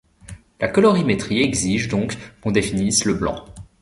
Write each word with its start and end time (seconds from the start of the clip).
La 0.59 0.67
colorimétrie 0.67 1.43
exige 1.43 1.87
donc 1.87 2.17
qu'on 2.41 2.49
définisse 2.51 3.05
le 3.05 3.13
blanc. 3.13 3.45